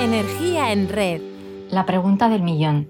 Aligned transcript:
Energía 0.00 0.72
en 0.72 0.88
red. 0.88 1.20
La 1.68 1.84
pregunta 1.84 2.30
del 2.30 2.42
millón. 2.42 2.88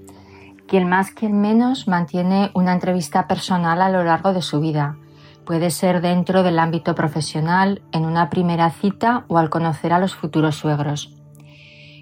Quien 0.69 0.89
más, 0.89 1.11
quien 1.11 1.41
menos 1.41 1.89
mantiene 1.89 2.53
una 2.55 2.73
entrevista 2.73 3.27
personal 3.27 3.83
a 3.83 3.91
lo 3.91 4.05
largo 4.05 4.33
de 4.33 4.43
su 4.43 4.61
vida. 4.61 4.97
Puede 5.45 5.73
ser 5.73 6.03
dentro 6.03 6.45
del 6.45 6.61
ámbito 6.61 6.95
profesional, 6.95 7.83
en 7.91 8.07
una 8.07 8.31
primera 8.31 8.71
cita 8.71 9.25
o 9.27 9.39
al 9.39 9.51
conocer 9.51 9.93
a 9.93 9.99
los 9.99 10.15
futuros 10.15 10.55
suegros. 10.55 11.13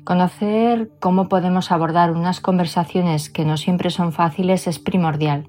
Conocer 0.04 0.90
cómo 1.00 1.30
podemos 1.30 1.72
abordar 1.72 2.10
unas 2.10 2.40
conversaciones 2.42 3.30
que 3.30 3.46
no 3.46 3.56
siempre 3.56 3.88
son 3.88 4.12
fáciles 4.12 4.66
es 4.66 4.78
primordial. 4.78 5.48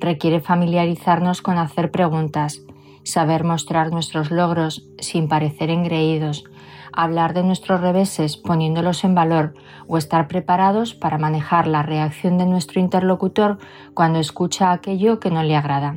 Requiere 0.00 0.40
familiarizarnos 0.40 1.42
con 1.42 1.58
hacer 1.58 1.90
preguntas, 1.90 2.62
saber 3.08 3.42
mostrar 3.44 3.90
nuestros 3.90 4.30
logros 4.30 4.86
sin 4.98 5.28
parecer 5.28 5.70
engreídos, 5.70 6.44
hablar 6.92 7.32
de 7.32 7.42
nuestros 7.42 7.80
reveses 7.80 8.36
poniéndolos 8.36 9.04
en 9.04 9.14
valor 9.14 9.54
o 9.86 9.98
estar 9.98 10.28
preparados 10.28 10.94
para 10.94 11.18
manejar 11.18 11.66
la 11.66 11.82
reacción 11.82 12.38
de 12.38 12.46
nuestro 12.46 12.80
interlocutor 12.80 13.58
cuando 13.94 14.18
escucha 14.18 14.72
aquello 14.72 15.20
que 15.20 15.30
no 15.30 15.42
le 15.42 15.56
agrada. 15.56 15.96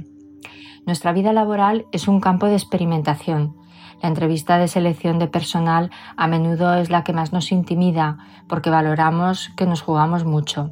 Nuestra 0.86 1.12
vida 1.12 1.34
laboral 1.34 1.86
es 1.92 2.08
un 2.08 2.20
campo 2.20 2.48
de 2.48 2.56
experimentación. 2.56 3.56
La 4.02 4.10
entrevista 4.10 4.58
de 4.58 4.68
selección 4.68 5.20
de 5.20 5.28
personal 5.28 5.92
a 6.18 6.28
menudo 6.28 6.74
es 6.74 6.90
la 6.90 7.04
que 7.04 7.14
más 7.14 7.34
nos 7.34 7.52
intimida 7.52 8.18
porque 8.48 8.72
valoramos 8.72 9.50
que 9.56 9.68
nos 9.68 9.82
jugamos 9.82 10.26
mucho. 10.26 10.72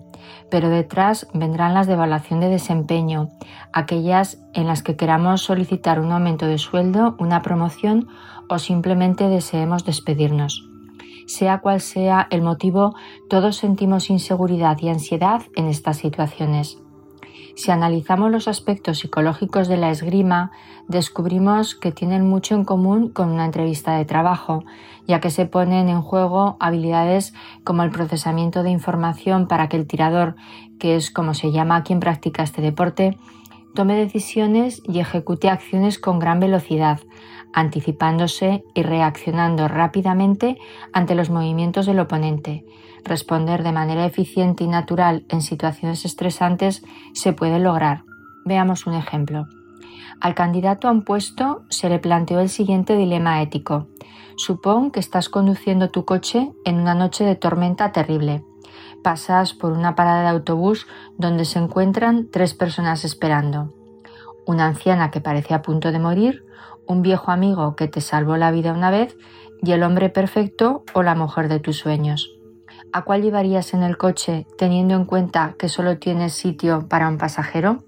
Pero 0.49 0.69
detrás 0.69 1.27
vendrán 1.33 1.75
las 1.75 1.85
de 1.87 1.93
evaluación 1.93 2.39
de 2.39 2.49
desempeño, 2.49 3.29
aquellas 3.71 4.39
en 4.53 4.65
las 4.65 4.81
que 4.81 4.95
queramos 4.95 5.41
solicitar 5.41 5.99
un 5.99 6.11
aumento 6.11 6.47
de 6.47 6.57
sueldo, 6.57 7.15
una 7.19 7.41
promoción 7.43 8.07
o 8.49 8.57
simplemente 8.57 9.29
deseemos 9.29 9.85
despedirnos. 9.85 10.67
Sea 11.27 11.59
cual 11.59 11.81
sea 11.81 12.27
el 12.31 12.41
motivo, 12.41 12.95
todos 13.29 13.57
sentimos 13.57 14.09
inseguridad 14.09 14.77
y 14.81 14.89
ansiedad 14.89 15.43
en 15.55 15.67
estas 15.67 15.97
situaciones. 15.97 16.79
Si 17.59 17.71
analizamos 17.71 18.31
los 18.31 18.47
aspectos 18.47 18.99
psicológicos 18.99 19.67
de 19.67 19.75
la 19.75 19.91
esgrima, 19.91 20.51
descubrimos 20.87 21.75
que 21.75 21.91
tienen 21.91 22.25
mucho 22.25 22.55
en 22.55 22.63
común 22.63 23.09
con 23.09 23.27
una 23.27 23.43
entrevista 23.43 23.97
de 23.97 24.05
trabajo, 24.05 24.63
ya 25.07 25.19
que 25.19 25.29
se 25.29 25.45
ponen 25.45 25.89
en 25.89 26.01
juego 26.01 26.55
habilidades 26.61 27.33
como 27.65 27.83
el 27.83 27.91
procesamiento 27.91 28.63
de 28.63 28.69
información 28.69 29.49
para 29.49 29.67
que 29.67 29.75
el 29.75 29.87
tirador, 29.87 30.37
que 30.79 30.95
es 30.95 31.11
como 31.11 31.33
se 31.33 31.51
llama 31.51 31.83
quien 31.83 31.99
practica 31.99 32.43
este 32.43 32.61
deporte, 32.61 33.17
tome 33.75 33.95
decisiones 33.95 34.81
y 34.85 35.01
ejecute 35.01 35.49
acciones 35.49 35.99
con 35.99 36.17
gran 36.17 36.39
velocidad, 36.39 37.01
anticipándose 37.53 38.63
y 38.73 38.83
reaccionando 38.83 39.67
rápidamente 39.67 40.57
ante 40.93 41.15
los 41.15 41.29
movimientos 41.29 41.85
del 41.85 41.99
oponente. 41.99 42.65
Responder 43.03 43.63
de 43.63 43.71
manera 43.71 44.05
eficiente 44.05 44.63
y 44.63 44.67
natural 44.67 45.25
en 45.29 45.41
situaciones 45.41 46.05
estresantes 46.05 46.83
se 47.13 47.33
puede 47.33 47.59
lograr. 47.59 48.03
Veamos 48.45 48.87
un 48.87 48.93
ejemplo. 48.93 49.47
Al 50.21 50.35
candidato 50.35 50.87
a 50.87 50.91
un 50.91 51.03
puesto 51.03 51.63
se 51.69 51.89
le 51.89 51.99
planteó 51.99 52.39
el 52.39 52.49
siguiente 52.49 52.97
dilema 52.97 53.41
ético. 53.41 53.87
Supón 54.35 54.91
que 54.91 54.99
estás 54.99 55.29
conduciendo 55.29 55.89
tu 55.89 56.05
coche 56.05 56.51
en 56.65 56.79
una 56.79 56.93
noche 56.93 57.23
de 57.23 57.35
tormenta 57.35 57.91
terrible. 57.91 58.43
Pasas 59.03 59.53
por 59.53 59.71
una 59.71 59.95
parada 59.95 60.23
de 60.23 60.29
autobús 60.29 60.87
donde 61.17 61.45
se 61.45 61.59
encuentran 61.59 62.27
tres 62.31 62.53
personas 62.53 63.05
esperando. 63.05 63.73
Una 64.45 64.65
anciana 64.65 65.11
que 65.11 65.21
parece 65.21 65.53
a 65.53 65.61
punto 65.61 65.91
de 65.91 65.99
morir, 65.99 66.45
un 66.89 67.03
viejo 67.03 67.31
amigo 67.31 67.75
que 67.75 67.87
te 67.87 68.01
salvó 68.01 68.35
la 68.35 68.51
vida 68.51 68.73
una 68.73 68.89
vez 68.89 69.15
y 69.61 69.71
el 69.71 69.83
hombre 69.83 70.09
perfecto 70.09 70.83
o 70.93 71.03
la 71.03 71.13
mujer 71.13 71.47
de 71.47 71.59
tus 71.59 71.77
sueños. 71.77 72.31
¿A 72.91 73.03
cuál 73.03 73.21
llevarías 73.21 73.75
en 73.75 73.83
el 73.83 73.95
coche 73.95 74.47
teniendo 74.57 74.95
en 74.95 75.05
cuenta 75.05 75.55
que 75.59 75.69
solo 75.69 75.99
tienes 75.99 76.33
sitio 76.33 76.87
para 76.89 77.07
un 77.07 77.19
pasajero? 77.19 77.83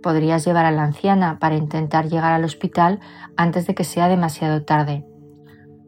Podrías 0.00 0.44
llevar 0.44 0.64
a 0.64 0.70
la 0.70 0.84
anciana 0.84 1.40
para 1.40 1.56
intentar 1.56 2.08
llegar 2.08 2.32
al 2.32 2.44
hospital 2.44 3.00
antes 3.36 3.66
de 3.66 3.74
que 3.74 3.82
sea 3.82 4.06
demasiado 4.06 4.62
tarde. 4.62 5.04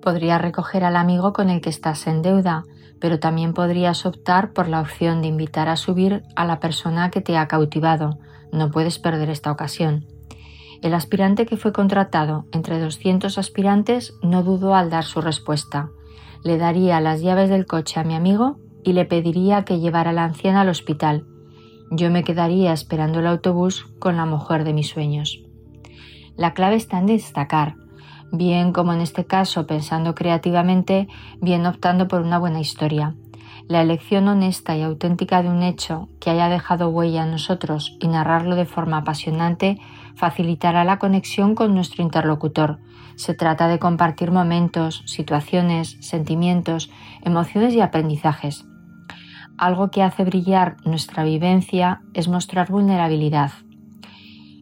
Podrías 0.02 0.42
recoger 0.42 0.82
al 0.82 0.96
amigo 0.96 1.32
con 1.32 1.50
el 1.50 1.60
que 1.60 1.70
estás 1.70 2.08
en 2.08 2.22
deuda, 2.22 2.64
pero 3.00 3.20
también 3.20 3.54
podrías 3.54 4.04
optar 4.04 4.52
por 4.52 4.66
la 4.66 4.80
opción 4.80 5.22
de 5.22 5.28
invitar 5.28 5.68
a 5.68 5.76
subir 5.76 6.24
a 6.34 6.44
la 6.44 6.58
persona 6.58 7.10
que 7.10 7.20
te 7.20 7.36
ha 7.36 7.46
cautivado. 7.46 8.18
No 8.50 8.72
puedes 8.72 8.98
perder 8.98 9.30
esta 9.30 9.52
ocasión. 9.52 10.17
El 10.82 10.94
aspirante 10.94 11.44
que 11.44 11.56
fue 11.56 11.72
contratado 11.72 12.46
entre 12.52 12.78
200 12.78 13.36
aspirantes 13.36 14.14
no 14.22 14.42
dudó 14.42 14.74
al 14.74 14.90
dar 14.90 15.04
su 15.04 15.20
respuesta. 15.20 15.90
Le 16.44 16.56
daría 16.56 17.00
las 17.00 17.20
llaves 17.20 17.50
del 17.50 17.66
coche 17.66 17.98
a 17.98 18.04
mi 18.04 18.14
amigo 18.14 18.58
y 18.84 18.92
le 18.92 19.04
pediría 19.04 19.64
que 19.64 19.80
llevara 19.80 20.10
a 20.10 20.12
la 20.12 20.24
anciana 20.24 20.60
al 20.60 20.68
hospital. 20.68 21.26
Yo 21.90 22.10
me 22.10 22.22
quedaría 22.22 22.72
esperando 22.72 23.18
el 23.18 23.26
autobús 23.26 23.86
con 23.98 24.16
la 24.16 24.26
mujer 24.26 24.62
de 24.64 24.72
mis 24.72 24.88
sueños. 24.88 25.42
La 26.36 26.54
clave 26.54 26.76
está 26.76 26.98
en 26.98 27.06
destacar, 27.06 27.74
bien 28.30 28.72
como 28.72 28.92
en 28.92 29.00
este 29.00 29.24
caso 29.24 29.66
pensando 29.66 30.14
creativamente, 30.14 31.08
bien 31.40 31.66
optando 31.66 32.06
por 32.06 32.22
una 32.22 32.38
buena 32.38 32.60
historia. 32.60 33.16
La 33.68 33.82
elección 33.82 34.28
honesta 34.28 34.74
y 34.78 34.82
auténtica 34.82 35.42
de 35.42 35.50
un 35.50 35.62
hecho 35.62 36.08
que 36.20 36.30
haya 36.30 36.48
dejado 36.48 36.88
huella 36.88 37.24
en 37.24 37.32
nosotros 37.32 37.98
y 38.00 38.08
narrarlo 38.08 38.56
de 38.56 38.64
forma 38.64 38.96
apasionante 38.96 39.78
facilitará 40.16 40.84
la 40.84 40.98
conexión 40.98 41.54
con 41.54 41.74
nuestro 41.74 42.02
interlocutor. 42.02 42.78
Se 43.16 43.34
trata 43.34 43.68
de 43.68 43.78
compartir 43.78 44.30
momentos, 44.30 45.02
situaciones, 45.04 45.98
sentimientos, 46.00 46.90
emociones 47.22 47.74
y 47.74 47.82
aprendizajes. 47.82 48.64
Algo 49.58 49.90
que 49.90 50.02
hace 50.02 50.24
brillar 50.24 50.78
nuestra 50.86 51.22
vivencia 51.22 52.00
es 52.14 52.26
mostrar 52.26 52.70
vulnerabilidad. 52.70 53.50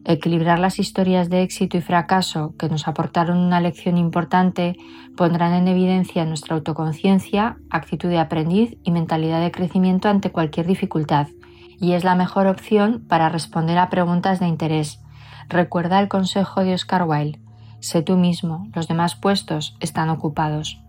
Equilibrar 0.07 0.57
las 0.57 0.79
historias 0.79 1.29
de 1.29 1.43
éxito 1.43 1.77
y 1.77 1.81
fracaso 1.81 2.55
que 2.57 2.69
nos 2.69 2.87
aportaron 2.87 3.37
una 3.37 3.59
lección 3.59 3.97
importante 3.97 4.75
pondrán 5.15 5.53
en 5.53 5.67
evidencia 5.67 6.25
nuestra 6.25 6.55
autoconciencia, 6.55 7.57
actitud 7.69 8.09
de 8.09 8.17
aprendiz 8.17 8.77
y 8.83 8.91
mentalidad 8.91 9.41
de 9.41 9.51
crecimiento 9.51 10.07
ante 10.07 10.31
cualquier 10.31 10.65
dificultad, 10.65 11.27
y 11.79 11.91
es 11.91 12.03
la 12.03 12.15
mejor 12.15 12.47
opción 12.47 13.05
para 13.07 13.29
responder 13.29 13.77
a 13.77 13.89
preguntas 13.89 14.39
de 14.39 14.47
interés, 14.47 15.01
Recuerda 15.49 15.99
el 16.01 16.09
consejo 16.09 16.61
de 16.63 16.73
Oscar 16.73 17.03
Wilde. 17.03 17.39
Sé 17.79 18.01
tú 18.01 18.17
mismo, 18.17 18.67
los 18.73 18.87
demás 18.87 19.15
puestos 19.15 19.77
están 19.79 20.09
ocupados. 20.09 20.81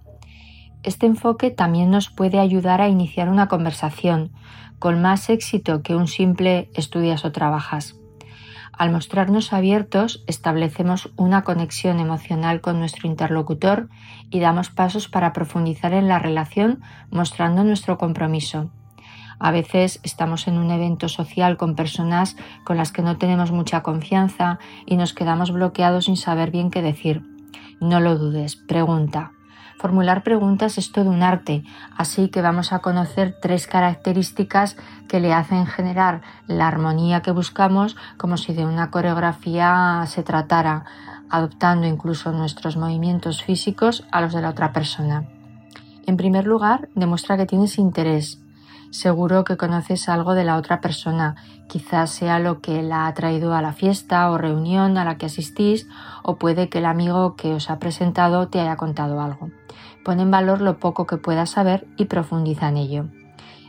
Este 0.82 1.06
enfoque 1.06 1.50
también 1.50 1.90
nos 1.90 2.10
puede 2.10 2.40
ayudar 2.40 2.80
a 2.80 2.88
iniciar 2.88 3.28
una 3.28 3.46
conversación 3.46 4.32
con 4.78 5.00
más 5.00 5.28
éxito 5.30 5.82
que 5.82 5.94
un 5.94 6.08
simple 6.08 6.70
estudias 6.74 7.24
o 7.24 7.30
trabajas. 7.30 7.97
Al 8.78 8.92
mostrarnos 8.92 9.52
abiertos, 9.52 10.22
establecemos 10.28 11.10
una 11.16 11.42
conexión 11.42 11.98
emocional 11.98 12.60
con 12.60 12.78
nuestro 12.78 13.08
interlocutor 13.08 13.88
y 14.30 14.38
damos 14.38 14.70
pasos 14.70 15.08
para 15.08 15.32
profundizar 15.32 15.92
en 15.92 16.06
la 16.06 16.20
relación 16.20 16.80
mostrando 17.10 17.64
nuestro 17.64 17.98
compromiso. 17.98 18.70
A 19.40 19.50
veces 19.50 19.98
estamos 20.04 20.46
en 20.46 20.58
un 20.58 20.70
evento 20.70 21.08
social 21.08 21.56
con 21.56 21.74
personas 21.74 22.36
con 22.64 22.76
las 22.76 22.92
que 22.92 23.02
no 23.02 23.18
tenemos 23.18 23.50
mucha 23.50 23.82
confianza 23.82 24.60
y 24.86 24.96
nos 24.96 25.12
quedamos 25.12 25.50
bloqueados 25.50 26.04
sin 26.04 26.16
saber 26.16 26.52
bien 26.52 26.70
qué 26.70 26.80
decir. 26.80 27.22
No 27.80 27.98
lo 27.98 28.16
dudes, 28.16 28.54
pregunta. 28.54 29.32
Formular 29.78 30.24
preguntas 30.24 30.76
es 30.76 30.90
todo 30.90 31.08
un 31.08 31.22
arte, 31.22 31.62
así 31.96 32.28
que 32.30 32.42
vamos 32.42 32.72
a 32.72 32.80
conocer 32.80 33.36
tres 33.40 33.68
características 33.68 34.76
que 35.06 35.20
le 35.20 35.32
hacen 35.32 35.66
generar 35.66 36.20
la 36.48 36.66
armonía 36.66 37.22
que 37.22 37.30
buscamos 37.30 37.96
como 38.16 38.36
si 38.36 38.52
de 38.54 38.66
una 38.66 38.90
coreografía 38.90 40.02
se 40.08 40.24
tratara, 40.24 40.84
adoptando 41.30 41.86
incluso 41.86 42.32
nuestros 42.32 42.76
movimientos 42.76 43.44
físicos 43.44 44.04
a 44.10 44.20
los 44.20 44.32
de 44.32 44.42
la 44.42 44.50
otra 44.50 44.72
persona. 44.72 45.28
En 46.06 46.16
primer 46.16 46.46
lugar, 46.46 46.88
demuestra 46.96 47.36
que 47.36 47.46
tienes 47.46 47.78
interés, 47.78 48.40
Seguro 48.90 49.44
que 49.44 49.58
conoces 49.58 50.08
algo 50.08 50.34
de 50.34 50.44
la 50.44 50.56
otra 50.56 50.80
persona, 50.80 51.36
quizás 51.68 52.10
sea 52.10 52.38
lo 52.38 52.60
que 52.60 52.82
la 52.82 53.06
ha 53.06 53.12
traído 53.14 53.54
a 53.54 53.60
la 53.60 53.74
fiesta 53.74 54.30
o 54.30 54.38
reunión 54.38 54.96
a 54.96 55.04
la 55.04 55.18
que 55.18 55.26
asistís 55.26 55.86
o 56.22 56.36
puede 56.36 56.70
que 56.70 56.78
el 56.78 56.86
amigo 56.86 57.36
que 57.36 57.52
os 57.52 57.68
ha 57.68 57.78
presentado 57.78 58.48
te 58.48 58.60
haya 58.60 58.76
contado 58.76 59.20
algo. 59.20 59.50
Pon 60.04 60.20
en 60.20 60.30
valor 60.30 60.62
lo 60.62 60.78
poco 60.78 61.06
que 61.06 61.18
puedas 61.18 61.50
saber 61.50 61.86
y 61.98 62.06
profundiza 62.06 62.68
en 62.68 62.76
ello. 62.78 63.08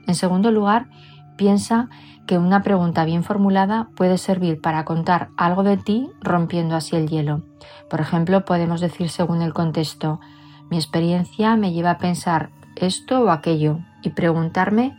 En 0.08 0.16
segundo 0.16 0.52
lugar, 0.52 0.88
piensa 1.36 1.90
que 2.26 2.38
una 2.38 2.64
pregunta 2.64 3.04
bien 3.04 3.24
formulada 3.24 3.90
puede 3.96 4.18
servir 4.18 4.62
para 4.62 4.86
contar 4.86 5.30
algo 5.36 5.64
de 5.64 5.76
ti 5.76 6.10
rompiendo 6.22 6.76
así 6.76 6.96
el 6.96 7.10
hielo. 7.10 7.44
Por 7.90 8.00
ejemplo, 8.00 8.46
podemos 8.46 8.80
decir 8.80 9.10
según 9.10 9.42
el 9.42 9.54
contexto, 9.54 10.22
mi 10.70 10.78
experiencia 10.78 11.58
me 11.58 11.74
lleva 11.74 11.92
a 11.92 11.98
pensar 11.98 12.52
esto 12.76 13.22
o 13.22 13.32
aquello 13.32 13.80
y 14.02 14.12
preguntarme 14.12 14.96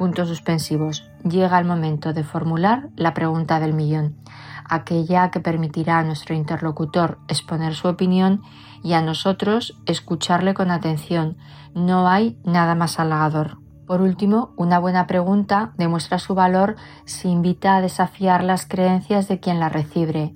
puntos 0.00 0.28
suspensivos. 0.28 1.04
Llega 1.28 1.58
el 1.58 1.66
momento 1.66 2.14
de 2.14 2.24
formular 2.24 2.88
la 2.96 3.12
pregunta 3.12 3.60
del 3.60 3.74
millón. 3.74 4.16
aquella 4.64 5.30
que 5.30 5.40
permitirá 5.40 5.98
a 5.98 6.04
nuestro 6.04 6.34
interlocutor 6.34 7.18
exponer 7.28 7.74
su 7.74 7.86
opinión 7.88 8.40
y 8.82 8.94
a 8.94 9.02
nosotros 9.02 9.76
escucharle 9.84 10.54
con 10.54 10.70
atención. 10.70 11.36
No 11.74 12.08
hay 12.08 12.38
nada 12.44 12.74
más 12.74 12.98
halagador. 12.98 13.58
Por 13.86 14.00
último, 14.00 14.54
una 14.56 14.78
buena 14.78 15.06
pregunta 15.06 15.72
demuestra 15.76 16.18
su 16.18 16.34
valor 16.34 16.76
si 17.04 17.28
invita 17.28 17.76
a 17.76 17.82
desafiar 17.82 18.42
las 18.42 18.64
creencias 18.64 19.28
de 19.28 19.38
quien 19.38 19.60
la 19.60 19.68
recibe. 19.68 20.34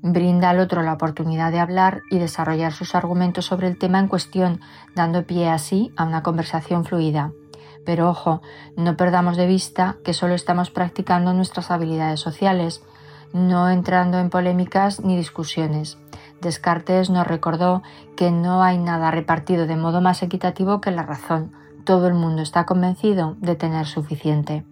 Brinda 0.00 0.48
al 0.48 0.60
otro 0.60 0.82
la 0.82 0.94
oportunidad 0.94 1.52
de 1.52 1.60
hablar 1.60 2.00
y 2.10 2.18
desarrollar 2.18 2.72
sus 2.72 2.94
argumentos 2.94 3.44
sobre 3.44 3.66
el 3.68 3.76
tema 3.76 3.98
en 3.98 4.08
cuestión, 4.08 4.60
dando 4.94 5.26
pie 5.26 5.50
así 5.50 5.92
a 5.98 6.04
una 6.04 6.22
conversación 6.22 6.86
fluida. 6.86 7.32
Pero 7.86 8.10
ojo, 8.10 8.42
no 8.76 8.96
perdamos 8.96 9.38
de 9.38 9.46
vista 9.46 9.96
que 10.04 10.12
solo 10.12 10.34
estamos 10.34 10.70
practicando 10.70 11.32
nuestras 11.32 11.70
habilidades 11.70 12.20
sociales, 12.20 12.82
no 13.32 13.70
entrando 13.70 14.18
en 14.18 14.28
polémicas 14.28 15.00
ni 15.00 15.16
discusiones. 15.16 15.96
Descartes 16.42 17.08
nos 17.08 17.26
recordó 17.26 17.82
que 18.16 18.30
no 18.30 18.62
hay 18.62 18.76
nada 18.76 19.10
repartido 19.10 19.66
de 19.66 19.76
modo 19.76 20.00
más 20.00 20.22
equitativo 20.22 20.80
que 20.80 20.90
la 20.90 21.04
razón. 21.04 21.52
Todo 21.84 22.08
el 22.08 22.14
mundo 22.14 22.42
está 22.42 22.66
convencido 22.66 23.36
de 23.38 23.54
tener 23.54 23.86
suficiente. 23.86 24.64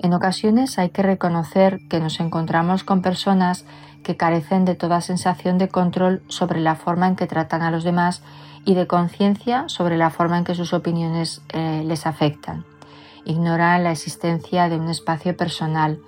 En 0.00 0.14
ocasiones 0.14 0.78
hay 0.78 0.90
que 0.90 1.02
reconocer 1.02 1.80
que 1.88 2.00
nos 2.00 2.20
encontramos 2.20 2.84
con 2.84 3.02
personas 3.02 3.64
que 4.02 4.16
carecen 4.16 4.64
de 4.64 4.74
toda 4.74 5.00
sensación 5.00 5.58
de 5.58 5.68
control 5.68 6.22
sobre 6.28 6.60
la 6.60 6.76
forma 6.76 7.08
en 7.08 7.16
que 7.16 7.26
tratan 7.26 7.62
a 7.62 7.70
los 7.70 7.82
demás 7.82 8.22
y 8.64 8.74
de 8.74 8.86
conciencia 8.86 9.64
sobre 9.68 9.96
la 9.96 10.10
forma 10.10 10.38
en 10.38 10.44
que 10.44 10.54
sus 10.54 10.72
opiniones 10.72 11.42
eh, 11.48 11.82
les 11.84 12.06
afectan. 12.06 12.64
Ignoran 13.24 13.82
la 13.82 13.90
existencia 13.90 14.68
de 14.68 14.76
un 14.76 14.88
espacio 14.88 15.36
personal, 15.36 15.98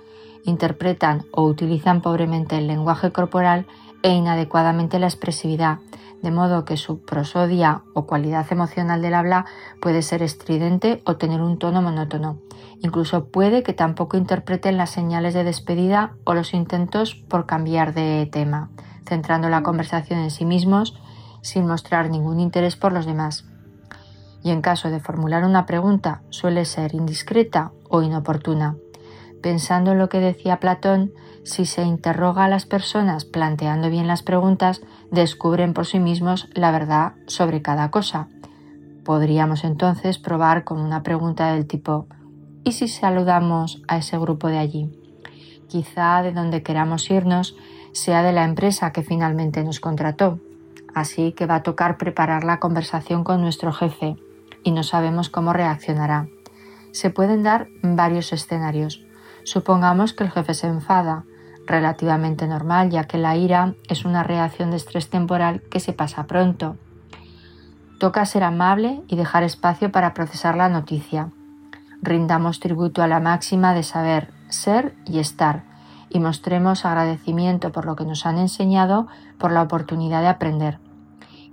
interpretan 0.45 1.25
o 1.31 1.43
utilizan 1.43 2.01
pobremente 2.01 2.57
el 2.57 2.67
lenguaje 2.67 3.11
corporal 3.11 3.65
e 4.03 4.11
inadecuadamente 4.11 4.99
la 4.99 5.07
expresividad, 5.07 5.77
de 6.21 6.31
modo 6.31 6.65
que 6.65 6.77
su 6.77 7.01
prosodia 7.01 7.81
o 7.93 8.05
cualidad 8.05 8.45
emocional 8.51 9.01
del 9.01 9.13
habla 9.13 9.45
puede 9.81 10.01
ser 10.01 10.21
estridente 10.21 11.01
o 11.05 11.17
tener 11.17 11.41
un 11.41 11.57
tono 11.57 11.81
monótono. 11.81 12.37
Incluso 12.81 13.25
puede 13.25 13.63
que 13.63 13.73
tampoco 13.73 14.17
interpreten 14.17 14.77
las 14.77 14.89
señales 14.89 15.33
de 15.33 15.43
despedida 15.43 16.13
o 16.23 16.33
los 16.33 16.53
intentos 16.53 17.15
por 17.15 17.45
cambiar 17.45 17.93
de 17.93 18.27
tema, 18.31 18.69
centrando 19.05 19.49
la 19.49 19.63
conversación 19.63 20.19
en 20.19 20.31
sí 20.31 20.45
mismos 20.45 20.95
sin 21.41 21.67
mostrar 21.67 22.09
ningún 22.09 22.39
interés 22.39 22.75
por 22.75 22.93
los 22.93 23.05
demás. 23.05 23.45
Y 24.43 24.51
en 24.51 24.61
caso 24.61 24.89
de 24.89 24.99
formular 24.99 25.43
una 25.43 25.65
pregunta 25.65 26.21
suele 26.29 26.65
ser 26.65 26.95
indiscreta 26.95 27.71
o 27.89 28.01
inoportuna. 28.01 28.75
Pensando 29.41 29.93
en 29.93 29.97
lo 29.97 30.09
que 30.09 30.19
decía 30.19 30.59
Platón, 30.59 31.11
si 31.43 31.65
se 31.65 31.83
interroga 31.83 32.45
a 32.45 32.49
las 32.49 32.65
personas 32.65 33.25
planteando 33.25 33.89
bien 33.89 34.07
las 34.07 34.21
preguntas, 34.21 34.81
descubren 35.09 35.73
por 35.73 35.87
sí 35.87 35.99
mismos 35.99 36.47
la 36.53 36.71
verdad 36.71 37.13
sobre 37.25 37.61
cada 37.61 37.89
cosa. 37.89 38.27
Podríamos 39.03 39.63
entonces 39.63 40.19
probar 40.19 40.63
con 40.63 40.79
una 40.79 41.01
pregunta 41.01 41.51
del 41.53 41.65
tipo 41.65 42.05
¿y 42.63 42.73
si 42.73 42.87
saludamos 42.87 43.81
a 43.87 43.97
ese 43.97 44.19
grupo 44.19 44.47
de 44.47 44.59
allí? 44.59 44.89
Quizá 45.67 46.21
de 46.21 46.31
donde 46.31 46.61
queramos 46.61 47.09
irnos 47.09 47.55
sea 47.93 48.21
de 48.21 48.33
la 48.33 48.43
empresa 48.43 48.91
que 48.91 49.01
finalmente 49.01 49.63
nos 49.63 49.79
contrató. 49.79 50.39
Así 50.93 51.31
que 51.31 51.45
va 51.45 51.55
a 51.55 51.63
tocar 51.63 51.97
preparar 51.97 52.43
la 52.43 52.59
conversación 52.59 53.23
con 53.23 53.41
nuestro 53.41 53.71
jefe 53.71 54.17
y 54.63 54.71
no 54.71 54.83
sabemos 54.83 55.29
cómo 55.29 55.53
reaccionará. 55.53 56.27
Se 56.91 57.09
pueden 57.09 57.43
dar 57.43 57.67
varios 57.81 58.33
escenarios. 58.33 59.03
Supongamos 59.43 60.13
que 60.13 60.23
el 60.23 60.31
jefe 60.31 60.53
se 60.53 60.67
enfada, 60.67 61.23
relativamente 61.65 62.47
normal 62.47 62.89
ya 62.89 63.05
que 63.05 63.17
la 63.17 63.35
ira 63.35 63.73
es 63.87 64.05
una 64.05 64.23
reacción 64.23 64.71
de 64.71 64.77
estrés 64.77 65.09
temporal 65.09 65.61
que 65.69 65.79
se 65.79 65.93
pasa 65.93 66.27
pronto. 66.27 66.77
Toca 67.99 68.25
ser 68.25 68.43
amable 68.43 69.03
y 69.07 69.15
dejar 69.15 69.43
espacio 69.43 69.91
para 69.91 70.13
procesar 70.13 70.55
la 70.55 70.69
noticia. 70.69 71.29
Rindamos 72.01 72.59
tributo 72.59 73.03
a 73.03 73.07
la 73.07 73.19
máxima 73.19 73.73
de 73.73 73.83
saber 73.83 74.33
ser 74.49 74.95
y 75.05 75.19
estar 75.19 75.63
y 76.09 76.19
mostremos 76.19 76.85
agradecimiento 76.85 77.71
por 77.71 77.85
lo 77.85 77.95
que 77.95 78.05
nos 78.05 78.25
han 78.25 78.37
enseñado, 78.37 79.07
por 79.37 79.51
la 79.51 79.61
oportunidad 79.61 80.21
de 80.21 80.27
aprender. 80.27 80.79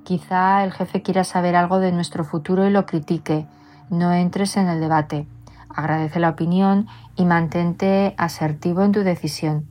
Quizá 0.04 0.64
el 0.64 0.72
jefe 0.72 1.02
quiera 1.02 1.22
saber 1.22 1.54
algo 1.54 1.78
de 1.78 1.92
nuestro 1.92 2.24
futuro 2.24 2.66
y 2.66 2.70
lo 2.70 2.86
critique. 2.86 3.46
No 3.90 4.12
entres 4.12 4.56
en 4.56 4.68
el 4.68 4.80
debate. 4.80 5.26
Agradece 5.78 6.18
la 6.18 6.30
opinión 6.30 6.88
y 7.14 7.24
mantente 7.24 8.16
asertivo 8.18 8.82
en 8.82 8.90
tu 8.90 9.04
decisión. 9.04 9.68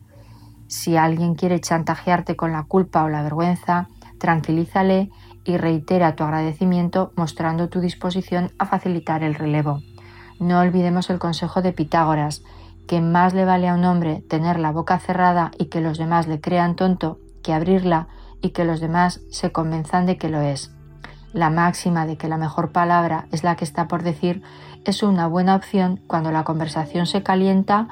Si 0.68 0.96
alguien 0.96 1.36
quiere 1.36 1.60
chantajearte 1.60 2.38
con 2.38 2.54
la 2.54 2.64
culpa 2.64 3.04
o 3.04 3.10
la 3.10 3.24
vergüenza, 3.24 3.90
tranquilízale 4.18 5.10
y 5.44 5.58
reitera 5.58 6.16
tu 6.16 6.24
agradecimiento 6.24 7.12
mostrando 7.18 7.68
tu 7.68 7.82
disposición 7.82 8.54
a 8.58 8.66
facilitar 8.66 9.22
el 9.22 9.36
relevo. 9.36 9.82
No 10.40 10.62
olvidemos 10.62 11.10
el 11.10 11.20
consejo 11.20 11.62
de 11.62 11.74
Pitágoras, 11.74 12.42
que 12.88 13.02
más 13.02 13.34
le 13.34 13.44
vale 13.44 13.68
a 13.68 13.74
un 13.74 13.84
hombre 13.84 14.24
tener 14.30 14.60
la 14.60 14.72
boca 14.72 15.00
cerrada 15.00 15.52
y 15.60 15.66
que 15.66 15.82
los 15.82 15.98
demás 15.98 16.26
le 16.26 16.40
crean 16.40 16.78
tonto 16.78 17.20
que 17.44 17.54
abrirla 17.54 18.08
y 18.42 18.52
que 18.52 18.64
los 18.64 18.80
demás 18.80 19.20
se 19.30 19.52
convenzan 19.52 20.06
de 20.06 20.18
que 20.18 20.30
lo 20.30 20.40
es. 20.40 20.72
La 21.34 21.50
máxima 21.50 22.06
de 22.06 22.18
que 22.18 22.30
la 22.30 22.38
mejor 22.38 22.72
palabra 22.72 23.28
es 23.34 23.44
la 23.44 23.58
que 23.58 23.66
está 23.66 23.90
por 23.90 24.04
decir 24.04 24.42
es 24.92 25.04
una 25.04 25.28
buena 25.28 25.56
opción 25.56 26.00
cuando 26.08 26.32
la 26.32 26.44
conversación 26.44 27.06
se 27.06 27.24
calienta 27.24 27.88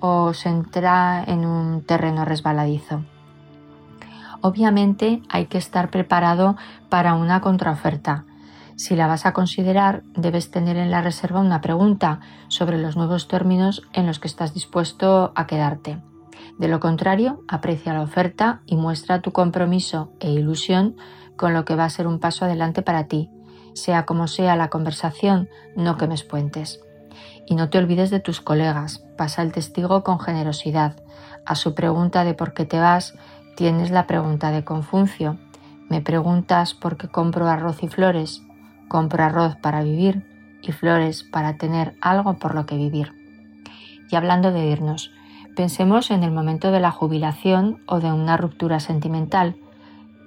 o 0.00 0.32
se 0.34 0.48
entra 0.48 1.22
en 1.26 1.44
un 1.44 1.82
terreno 1.82 2.24
resbaladizo. 2.24 3.04
Obviamente 4.40 5.22
hay 5.28 5.46
que 5.46 5.58
estar 5.58 5.90
preparado 5.90 6.56
para 6.88 7.14
una 7.14 7.40
contraoferta. 7.40 8.24
Si 8.76 8.94
la 8.94 9.08
vas 9.08 9.26
a 9.26 9.32
considerar, 9.32 10.04
debes 10.14 10.52
tener 10.52 10.76
en 10.76 10.92
la 10.92 11.02
reserva 11.02 11.40
una 11.40 11.60
pregunta 11.60 12.20
sobre 12.46 12.78
los 12.78 12.96
nuevos 12.96 13.26
términos 13.26 13.82
en 13.92 14.06
los 14.06 14.20
que 14.20 14.28
estás 14.28 14.54
dispuesto 14.54 15.32
a 15.34 15.46
quedarte. 15.48 16.00
De 16.58 16.68
lo 16.68 16.78
contrario, 16.78 17.42
aprecia 17.48 17.92
la 17.92 18.02
oferta 18.02 18.60
y 18.66 18.76
muestra 18.76 19.20
tu 19.20 19.32
compromiso 19.32 20.12
e 20.20 20.30
ilusión 20.30 20.96
con 21.36 21.54
lo 21.54 21.64
que 21.64 21.74
va 21.74 21.84
a 21.84 21.90
ser 21.90 22.06
un 22.06 22.20
paso 22.20 22.44
adelante 22.44 22.82
para 22.82 23.08
ti, 23.08 23.30
sea 23.82 24.06
como 24.06 24.28
sea 24.28 24.56
la 24.56 24.70
conversación, 24.70 25.48
no 25.76 25.96
quemes 25.96 26.22
puentes. 26.22 26.80
Y 27.46 27.54
no 27.54 27.70
te 27.70 27.78
olvides 27.78 28.10
de 28.10 28.20
tus 28.20 28.40
colegas, 28.40 29.04
pasa 29.16 29.42
el 29.42 29.52
testigo 29.52 30.04
con 30.04 30.20
generosidad. 30.20 30.96
A 31.46 31.54
su 31.54 31.74
pregunta 31.74 32.24
de 32.24 32.34
por 32.34 32.52
qué 32.52 32.64
te 32.64 32.78
vas, 32.78 33.14
tienes 33.56 33.90
la 33.90 34.06
pregunta 34.06 34.50
de 34.50 34.64
Confucio. 34.64 35.38
Me 35.88 36.02
preguntas 36.02 36.74
por 36.74 36.96
qué 36.96 37.08
compro 37.08 37.48
arroz 37.48 37.82
y 37.82 37.88
flores. 37.88 38.42
Compro 38.88 39.24
arroz 39.24 39.56
para 39.56 39.82
vivir 39.82 40.26
y 40.62 40.72
flores 40.72 41.22
para 41.22 41.56
tener 41.56 41.96
algo 42.00 42.38
por 42.38 42.54
lo 42.54 42.66
que 42.66 42.76
vivir. 42.76 43.14
Y 44.10 44.16
hablando 44.16 44.52
de 44.52 44.66
irnos, 44.66 45.12
pensemos 45.56 46.10
en 46.10 46.22
el 46.22 46.30
momento 46.30 46.70
de 46.70 46.80
la 46.80 46.90
jubilación 46.90 47.82
o 47.86 48.00
de 48.00 48.12
una 48.12 48.36
ruptura 48.36 48.80
sentimental. 48.80 49.56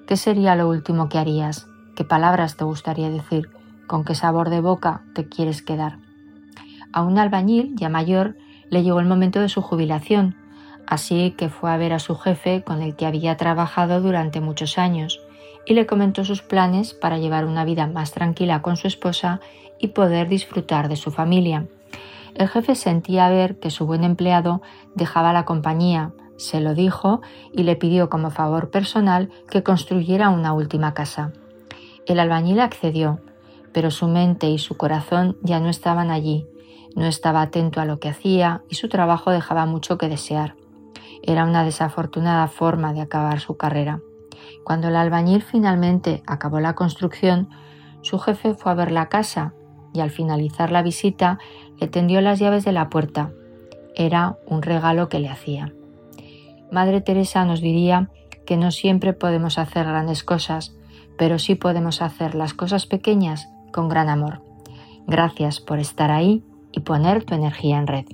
¿Qué 0.08 0.18
sería 0.18 0.56
lo 0.56 0.68
último 0.68 1.10
que 1.10 1.20
harías? 1.20 1.68
¿Qué 1.96 2.06
palabras 2.06 2.56
te 2.56 2.64
gustaría 2.64 3.10
decir? 3.10 3.50
¿Con 3.86 4.06
qué 4.06 4.16
sabor 4.16 4.50
de 4.50 4.62
boca 4.62 5.02
te 5.14 5.28
quieres 5.28 5.62
quedar? 5.62 5.98
A 6.94 7.02
un 7.02 7.18
albañil 7.18 7.76
ya 7.76 7.90
mayor 7.90 8.38
le 8.70 8.84
llegó 8.84 9.02
el 9.02 9.08
momento 9.08 9.42
de 9.42 9.50
su 9.50 9.62
jubilación, 9.62 10.36
así 10.88 11.32
que 11.38 11.50
fue 11.50 11.70
a 11.70 11.78
ver 11.78 11.92
a 11.92 12.00
su 12.00 12.16
jefe 12.16 12.64
con 12.64 12.82
el 12.82 12.96
que 12.96 13.06
había 13.06 13.36
trabajado 13.36 14.00
durante 14.00 14.40
muchos 14.40 14.78
años 14.78 15.20
y 15.66 15.74
le 15.74 15.86
comentó 15.86 16.24
sus 16.24 16.42
planes 16.42 16.94
para 16.94 17.18
llevar 17.18 17.46
una 17.46 17.66
vida 17.66 17.88
más 17.88 18.12
tranquila 18.12 18.62
con 18.62 18.78
su 18.78 18.88
esposa 18.88 19.42
y 19.78 19.90
poder 19.90 20.30
disfrutar 20.30 20.88
de 20.88 20.96
su 20.96 21.12
familia. 21.12 21.68
El 22.36 22.48
jefe 22.48 22.76
sentía 22.76 23.30
ver 23.30 23.60
que 23.60 23.70
su 23.70 23.86
buen 23.86 24.06
empleado 24.06 24.62
dejaba 24.96 25.34
la 25.34 25.44
compañía, 25.44 26.14
se 26.38 26.62
lo 26.62 26.74
dijo 26.74 27.22
y 27.52 27.64
le 27.64 27.76
pidió 27.76 28.10
como 28.10 28.32
favor 28.32 28.72
personal 28.72 29.30
que 29.50 29.62
construyera 29.62 30.30
una 30.30 30.54
última 30.54 30.94
casa. 30.94 31.34
El 32.12 32.20
albañil 32.20 32.60
accedió, 32.60 33.22
pero 33.72 33.90
su 33.90 34.10
mente 34.10 34.50
y 34.50 34.60
su 34.60 34.76
corazón 34.76 35.38
ya 35.44 35.62
no 35.62 35.70
estaban 35.70 36.12
allí, 36.12 36.46
no 36.94 37.06
estaba 37.06 37.42
atento 37.42 37.80
a 37.80 37.86
lo 37.86 38.02
que 38.02 38.10
hacía 38.10 38.64
y 38.68 38.76
su 38.76 38.90
trabajo 38.90 39.32
dejaba 39.32 39.66
mucho 39.66 39.98
que 39.98 40.10
desear. 40.10 40.56
Era 41.24 41.46
una 41.46 41.64
desafortunada 41.64 42.50
forma 42.50 42.92
de 42.92 43.00
acabar 43.00 43.40
su 43.40 43.56
carrera. 43.56 44.02
Cuando 44.66 44.90
el 44.90 44.98
albañil 44.98 45.42
finalmente 45.42 46.22
acabó 46.28 46.60
la 46.60 46.76
construcción, 46.76 47.48
su 48.02 48.20
jefe 48.20 48.56
fue 48.56 48.74
a 48.74 48.76
ver 48.76 48.92
la 48.92 49.08
casa 49.08 49.54
y 49.94 50.02
al 50.02 50.10
finalizar 50.10 50.70
la 50.70 50.84
visita 50.84 51.40
le 51.80 51.88
tendió 51.88 52.20
las 52.20 52.40
llaves 52.40 52.66
de 52.66 52.74
la 52.74 52.90
puerta. 52.90 53.32
Era 53.96 54.38
un 54.46 54.64
regalo 54.64 55.08
que 55.08 55.20
le 55.20 55.30
hacía. 55.30 55.72
Madre 56.74 57.00
Teresa 57.00 57.46
nos 57.46 57.62
diría 57.62 58.10
que 58.46 58.58
no 58.58 58.72
siempre 58.72 59.14
podemos 59.14 59.58
hacer 59.58 59.86
grandes 59.86 60.26
cosas, 60.26 60.76
pero 61.22 61.38
sí 61.38 61.54
podemos 61.54 62.02
hacer 62.02 62.34
las 62.34 62.56
cosas 62.56 62.88
pequeñas 62.88 63.48
con 63.72 63.90
gran 63.90 64.10
amor. 64.10 64.42
Gracias 65.06 65.60
por 65.60 65.78
estar 65.78 66.10
ahí 66.10 66.44
y 66.72 66.80
poner 66.80 67.26
tu 67.26 67.36
energía 67.36 67.78
en 67.78 67.86
red. 67.86 68.06